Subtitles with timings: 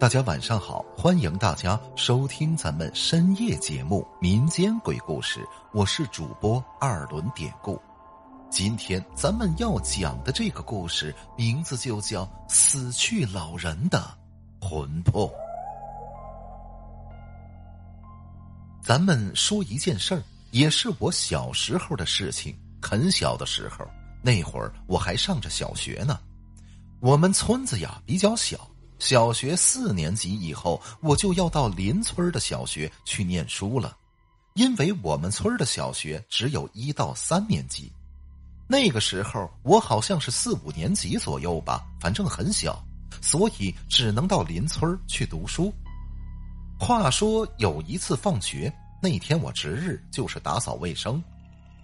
[0.00, 5.40] 大家晚上好，欢迎大家收听咱们深夜节目《民间鬼故事》，
[5.72, 7.76] 我是主播二轮典故。
[8.48, 14.00] 今天咱们要讲的这个故事名字就叫《死去老人的
[14.60, 15.28] 魂魄》。
[18.80, 22.56] 咱们说一件事儿，也是我小时候的事情。
[22.80, 23.84] 很小的时候，
[24.22, 26.20] 那会儿我还上着小学呢。
[27.00, 28.56] 我们村子呀比较小。
[28.98, 33.96] 小学四年级以后，我就要到邻村的小学去念书了，
[34.54, 37.92] 因为我们村的小学只有一到三年级。
[38.66, 42.84] 那个时候我好像是四五年级左右吧，反正很小，
[43.22, 45.72] 所以只能到邻村去读书。
[46.78, 51.22] 话说有一次放学那天，我值日就是打扫卫生。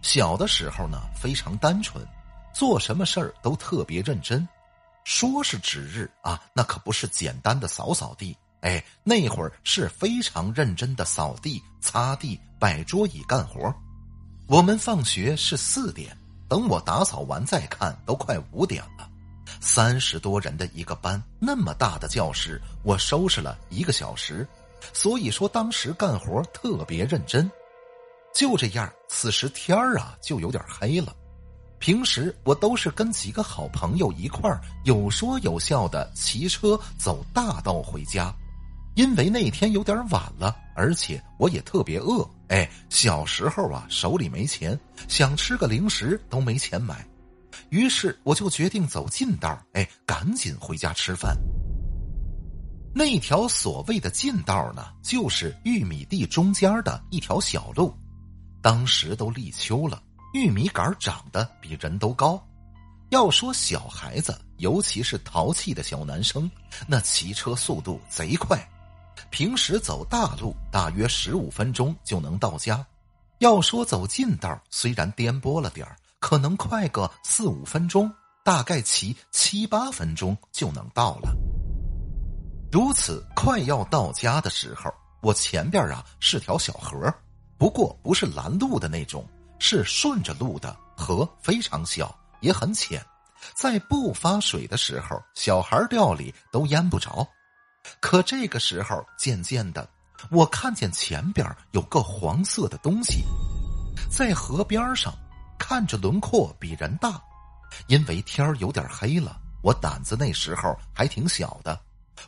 [0.00, 2.06] 小的时候呢，非常单纯，
[2.54, 4.48] 做什么事儿都特别认真。
[5.12, 13.74] 说是值日啊，那可不是简单的扫扫地，哎，那会儿是非常认真的扫地、擦地、摆桌椅干活。
[14.46, 16.16] 我们放学是四点，
[16.48, 19.10] 等我打扫完再看，都快五点了。
[19.60, 24.46] 三十多人的一个班，那么大的教室，我收拾了一个小时，
[24.92, 27.50] 所以说当时干活特别认真。
[28.32, 31.12] 就这样，此时天儿啊就有点黑了。
[31.80, 38.32] 平时我都是跟几个好朋友一块儿有说有笑的骑车走大道回家，
[38.94, 42.28] 因为那天有点晚了，而且我也特别饿。
[42.48, 44.78] 哎，小时候啊手里没钱，
[45.08, 47.02] 想吃个零食都没钱买，
[47.70, 51.34] 于是我就决定走近道，哎，赶紧回家吃饭。
[52.94, 57.94] 那条所谓的近道呢，就是玉米地中间的一条小路，
[58.60, 60.02] 当时都立秋了。
[60.32, 62.40] 玉米杆长得比人都高，
[63.08, 66.48] 要说小孩子，尤其是淘气的小男生，
[66.86, 68.58] 那骑车速度贼快。
[69.30, 72.84] 平时走大路大约十五分钟就能到家，
[73.38, 75.86] 要说走近道，虽然颠簸了点
[76.20, 78.10] 可能快个四五分钟，
[78.44, 81.36] 大概骑七八分钟就能到了。
[82.70, 84.90] 如此快要到家的时候，
[85.22, 87.12] 我前边啊是条小河，
[87.58, 89.26] 不过不是拦路的那种。
[89.60, 93.00] 是顺着路的河，非常小，也很浅，
[93.54, 97.24] 在不发水的时候，小孩掉里都淹不着。
[98.00, 99.88] 可这个时候，渐渐的，
[100.30, 103.22] 我看见前边有个黄色的东西，
[104.10, 105.14] 在河边上，
[105.58, 107.22] 看着轮廓比人大。
[107.86, 111.80] 因为天有点黑了，我胆子那时候还挺小的，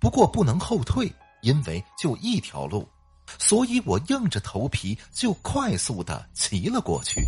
[0.00, 1.12] 不过不能后退，
[1.42, 2.88] 因为就一条路。
[3.38, 7.22] 所以我硬着头皮就快速的骑了过去。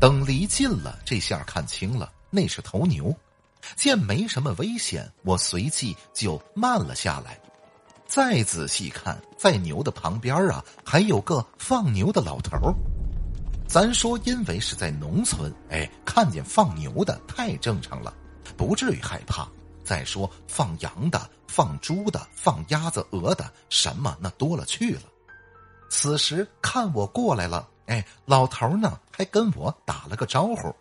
[0.00, 3.14] 等离近了，这下看清了，那是头牛。
[3.74, 7.38] 见没什么危险，我随即就慢了下来。
[8.06, 12.56] 再仔细看，在牛的旁边啊，还有个放牛的老头。
[13.66, 18.14] 咱说，因为是在农村，哎，看见放牛的太正常了，
[18.56, 19.48] 不至于害怕。
[19.86, 25.02] 再说放羊的、放猪的、放鸭子、鹅的，什么那多了去了。
[25.88, 30.74] 此时看我过来了，哎，老头呢还跟我打了个招呼。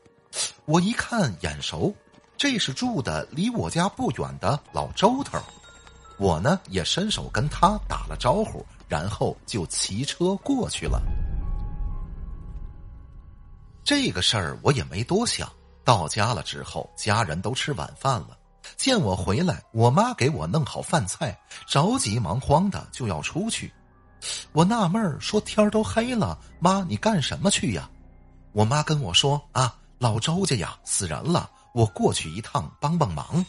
[0.66, 1.96] 我一看眼熟，
[2.36, 5.40] 这是住的离我家不远的老周头。
[6.18, 11.02] 我呢也伸手跟他打了招呼，然后就骑车过去了。
[13.84, 15.48] 这个事儿我也没多想。
[15.84, 18.36] 到家了之后，家人都吃晚饭了。
[18.78, 21.38] 见我回来，我妈给我弄好饭菜，
[21.68, 23.74] 着急忙慌的就要出去。
[24.52, 27.90] 我纳闷儿说：“天都黑了，妈，你干什么去呀？”
[28.54, 33.46] 我妈跟我说：“啊，老周家呀死人了，我过去一趟帮帮忙。”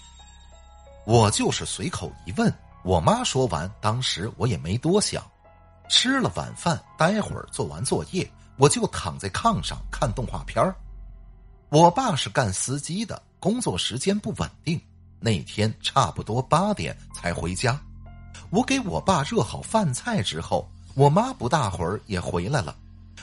[1.07, 2.53] 我就是随口一问。
[2.83, 5.25] 我妈说完，当时我也没多想。
[5.89, 10.75] 吃了晚饭，待会儿做完作业，我就躺在炕上看动画片儿。
[11.69, 14.81] 我爸是干司机的，工作时间不稳定。
[15.19, 17.81] 那天差不多八点才回家，
[18.51, 22.77] 我给我爸热好饭菜之后，我妈不大会儿也回来了，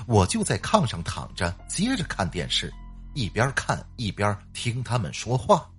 [0.06, 2.74] 我就在炕上躺着，接着看电视，
[3.14, 5.70] 一边看一边听他们说话。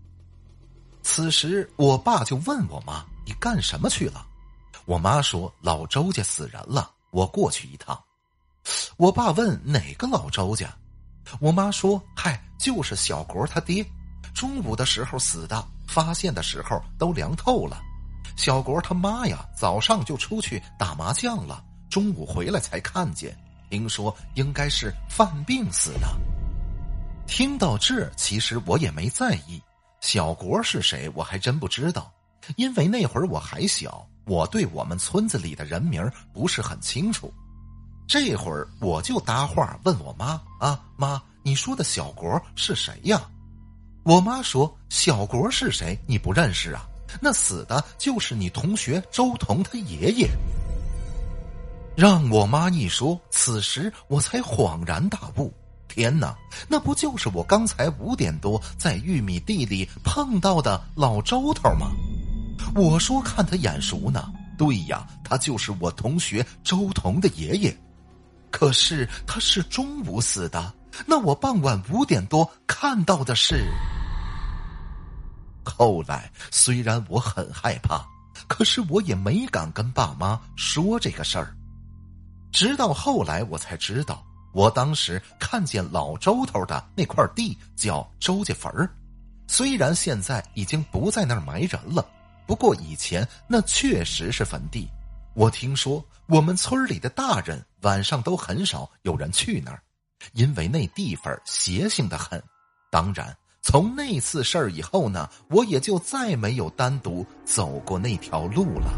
[1.02, 4.26] 此时，我爸就问我妈：“你干什么去了？”
[4.86, 8.00] 我妈说：“老周家死人了，我过去一趟。”
[8.96, 10.74] 我爸问：“哪个老周家？”
[11.40, 13.84] 我妈说：“嗨，就是小国他爹，
[14.34, 15.62] 中午的时候死的。”
[15.94, 17.80] 发现的时候都凉透了，
[18.36, 23.32] 小国他妈呀，早上就出去打麻将了，中午回来才看见。
[23.70, 26.08] 听说应该是犯病死的。
[27.28, 29.62] 听到这，其实我也没在意，
[30.00, 32.12] 小国是谁，我还真不知道，
[32.56, 37.32] 因为那会儿我还小，我对我们村子里的人名不是很清楚。
[38.08, 43.22] 这会儿我就搭话问我妈啊，妈，你说的小国是谁呀？
[44.04, 45.98] 我妈说小国是谁？
[46.06, 46.86] 你不认识啊？
[47.22, 50.28] 那死的就是你同学周彤他爷爷。
[51.96, 55.50] 让我妈一说，此时我才恍然大悟。
[55.88, 56.36] 天哪，
[56.68, 61.90] 那不就是我刚才五点多在玉米地里碰到的老周头吗？
[62.74, 64.30] 我说看他眼熟呢。
[64.58, 67.74] 对呀，他就是我同学周彤的爷爷。
[68.50, 70.74] 可是他是中午死的，
[71.06, 73.64] 那我傍晚五点多看到的是。
[75.64, 78.04] 后来虽然我很害怕，
[78.46, 81.54] 可是我也没敢跟爸妈说这个事儿。
[82.52, 88.88] 直到后来我才知道，我当时看见老周头的那块地叫周家坟儿，
[89.48, 92.06] 虽然现在已经不在那儿埋人了，
[92.46, 94.88] 不过以前那确实是坟地。
[95.34, 99.82] 我听说我们村里的大人晚上都很少有人去那儿，
[100.34, 102.40] 因为那地方邪性的很。
[102.88, 108.92] 当然，从那次事儿以后呢，我也就再没有单独走过那条路了。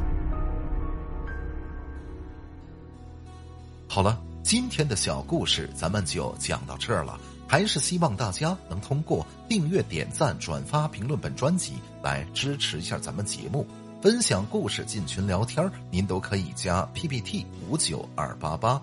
[3.88, 7.16] 好了，今天的小故事咱们就讲到这儿了。
[7.46, 13.64] 还是希望大家能通过订阅、点赞、转发、评论本专辑来支持一下咱们节目。
[14.02, 18.82] 分享故事进群聊天您都可以加 PPT 五九二八八。